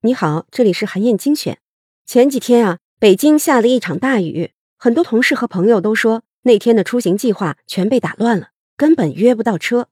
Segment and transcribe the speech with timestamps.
[0.00, 1.58] 你好，这里是韩燕精选。
[2.04, 9.88] 前几天啊，北京下了一场大雨，很多同事和朋友都说那天的出行计划全被打乱了，根本约不到车。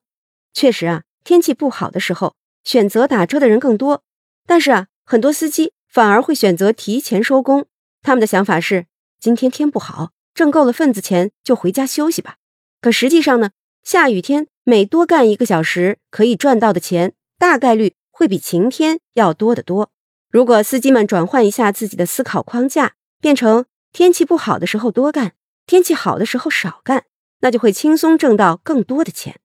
[0.53, 4.03] 确实啊，天气不好的时候，选择打车的人更多，
[4.47, 7.65] 但是啊，很多司机反而会选择提前收工。
[8.03, 8.85] 他们的想法是，
[9.19, 12.37] 今天天不好，挣够了份子钱就回家休息吧。
[12.83, 13.53] 可实际上呢，
[13.83, 19.91] 下雨天每多干一个小时，可以赚到的钱大概率会比晴天要多得多。
[20.31, 25.33] 如果司机们转换一下自己的思考框架，变成天气不好的时候多干，
[25.67, 27.07] 天气好的时候少干，
[27.41, 29.33] 那就会轻松挣到更多的钱。《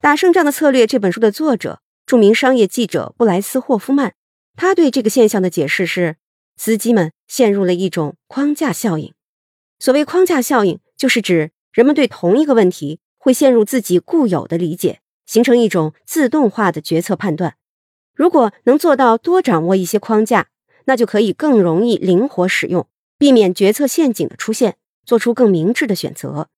[0.00, 4.14] 打胜仗的策略》这本书的作者，著名商业记者布莱斯霍夫曼，
[4.54, 6.18] 他对这个现象的解释是：
[6.56, 9.12] 司机们陷入了一种框架效应。
[9.80, 17.56] 所谓框架效应，就是指人们对同一个问题会陷入自己固有的理解，形成一种自动化的决策判断。
[18.14, 20.48] 如果能做到多掌握一些框架，
[20.84, 22.86] 那就可以更容易灵活使用，
[23.18, 26.48] 避免决策陷阱的出现，做出更明智的选择。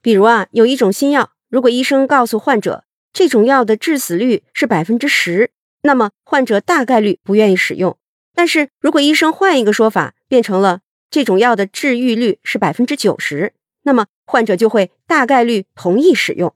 [0.00, 5.50] 比如啊，有一种新药，如果医生告诉患者这种药的致死率是百分之十，
[5.82, 7.98] 那么患者大概率不愿意使用。
[8.34, 16.54] 但是如果医生换一个说法，变成了这种药的治愈率是百分之九十，那么患者就会大概率同意使用。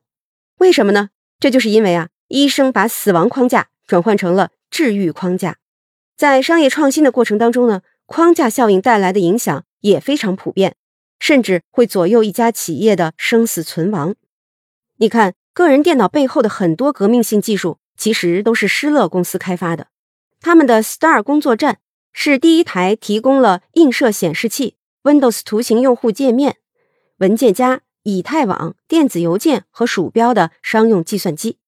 [0.59, 1.11] 为什么呢？
[1.43, 3.67] 这就是因为啊，医生把死亡框架。
[3.85, 5.59] 转换成了治愈框架，
[6.17, 10.77] 在商业创新的过程当中呢，框架效应带来的影响也非常普遍，
[11.19, 14.15] 甚至会左右一家企业的生死存亡。
[14.97, 19.89] 你看，个人电脑背后的很多革命性技术，其实都是施乐公司开发的。
[20.41, 21.81] 他们的 Star 工作站
[22.13, 26.57] 是第一台提供了映射显示器、Windows 图形用户界面、
[27.19, 31.59] 文件夹、以太网、电子邮件和鼠标的商用计算机。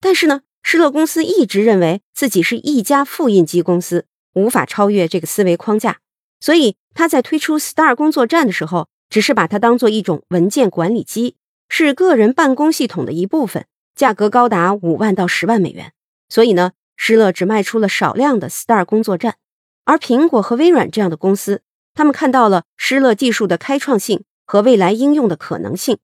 [0.00, 0.42] 但是呢？
[0.60, 6.00] 施乐公司一直认为自己是一家复印机公司，无法超越这个思维框架，
[6.40, 11.36] 所以他在推出 Star 工作站的时候，只是把它当做一种文件管理机，
[11.70, 15.92] 是个人办公系统的一部分，价格高达五万到十万美元。
[16.28, 19.36] 所以呢，施乐只卖出了少量的 Star 工作站，
[19.84, 21.62] 而苹果和微软这样的公司，
[21.94, 25.98] 他们看到了施乐技术的开创性和未来应用的可能性，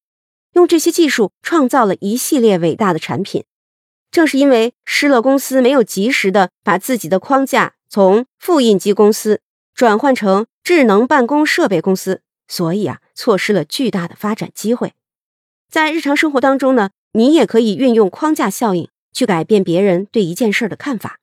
[0.53, 3.44] 用这些技术创造了一系列伟大的产品。
[4.10, 9.41] 正是因为施乐公司没有及时的把自己的框架从复印机公司
[9.75, 14.93] 转换成智能办公设备公司，所以啊，错失了巨大的发展机会。
[15.71, 21.19] 在日常生活当中呢，你也可以运用框架效应去改变别人对一件事的看法。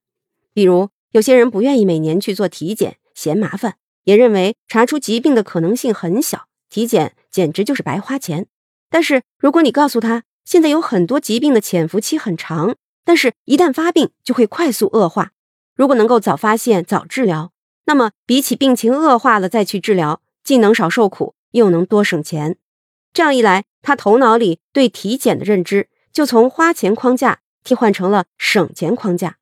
[0.53, 8.47] 比如，有些人不愿意每年去做体检，嫌麻烦，也认为查出疾病的可能性很小，体检简直就是白花钱。
[8.89, 15.33] 但是，如果你告诉他，现在有很多疾病的潜伏期很长，但是，一旦发病就会快速恶化。
[15.75, 17.51] 如果能够早发现、早治疗，
[17.85, 22.57] 那么比起病情恶化了再去治疗，既能少受苦，又能多省钱。
[23.13, 29.37] 这样一来，他头脑里对体检的认知就从花钱框架替换成了省钱框架，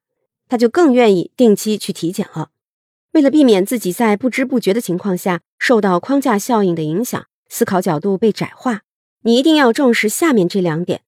[0.47, 2.50] 他就更愿意定期去体检了。
[3.12, 8.81] 为了避免自己在不知不觉的情况下受到框架效应的影响，思考角度被窄化。
[9.24, 11.02] 你一定要重视下面这两点。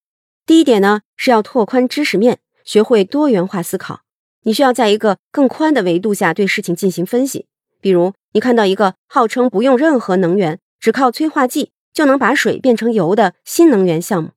[0.46, 4.02] 第一点呢，是要拓宽知识面，学会多元化思考。
[4.44, 7.46] 你需要在一个更宽的维度下对事情进行分析。
[7.80, 14.32] 比如，你看到一个号称不用任何能源，只靠催化剂就能把水变成油的新能源项目，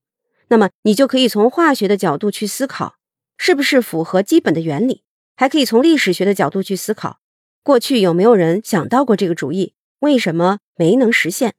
[0.48, 2.96] 那么你就可以从化学的角度去思考，
[3.38, 5.02] 是不是符合基本的原理？
[5.34, 7.18] 还可以从历史学的角度去思考，
[7.64, 9.74] 过去有没有人想到过这个主意？
[9.98, 11.54] 为什么没能实现？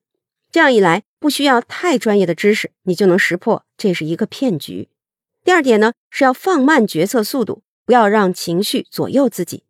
[0.50, 1.04] 这样一来。
[1.18, 4.90] 不需要太专业的知识，你就能识破这是一个骗局。
[5.44, 9.64] 第二点呢，是要放慢决策速度，不要让情绪左右自己。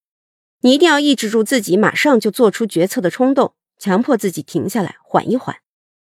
[0.59, 5.56] 你一定要抑制住自己马上就做出决策的冲动，强迫自己停下来，缓一缓，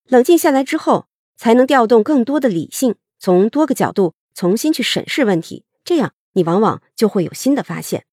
[0.06, 1.06] 冷静下来之后，
[1.37, 5.66] 才能调动更多的理性，从多个角度重新去审视问题。
[5.84, 8.06] 这样，你往往就会有新的发现。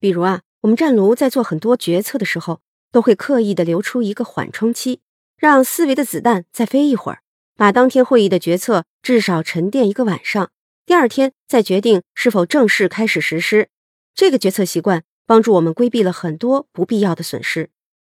[0.00, 2.60] 比如啊，我们战卢在做很多决策的时候，
[2.90, 5.00] 都会刻意的留出一个缓冲期。
[5.36, 7.20] 让思维的子弹再飞一会儿，
[7.56, 10.50] 把当天会议的决策至少沉淀一个晚上，
[10.84, 13.68] 第二天再决定是否正式开始实施。
[14.16, 17.70] 这个决策习惯帮助我们规避了很多不必要的损失。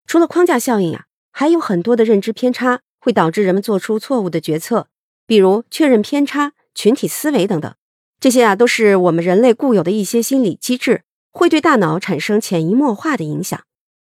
[0.08, 4.88] 除了框架效应呀，还有很多的认知偏差会导致人们做出错误的决策，
[5.28, 7.72] 比如确认偏差、群体思维等等。
[8.20, 13.60] 这些啊，都是我们人类固有的一些心理机制，会对大脑产生潜移默化的影响。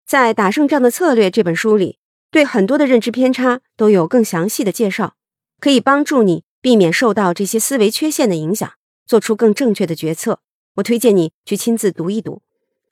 [0.07, 1.99] 在《打胜仗的策略》这本书里。
[2.31, 5.15] 对很多的认知偏差都有更详细的介绍，
[5.61, 8.69] 可以帮助你避免受到这些思维缺陷的影响，
[9.07, 10.41] 做出更正确的决策。
[10.75, 12.43] 我推荐你去亲自读一读。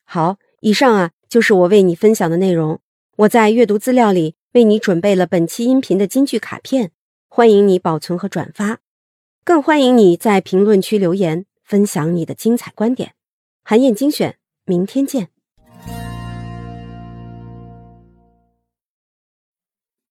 [0.05, 2.79] 好，以上啊就是我为你分享的内容。
[3.17, 6.93] 我在阅读资料里为你准备了本期音频的金句卡片，
[7.27, 8.79] 欢迎你保存和转发，
[9.43, 13.15] 更欢迎你在评论区留言分享你的精彩观点。
[13.65, 15.32] 韩燕精选，明天见。